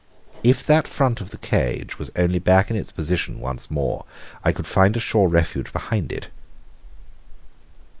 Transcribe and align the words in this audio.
If 0.43 0.65
that 0.65 0.87
front 0.87 1.21
of 1.21 1.29
the 1.29 1.37
cage 1.37 1.99
was 1.99 2.09
only 2.15 2.39
back 2.39 2.71
in 2.71 2.75
its 2.75 2.91
position 2.91 3.39
once 3.39 3.69
more, 3.69 4.03
I 4.43 4.51
could 4.51 4.65
find 4.65 4.97
a 4.97 4.99
sure 4.99 5.27
refuge 5.27 5.71
behind 5.71 6.11
it. 6.11 6.29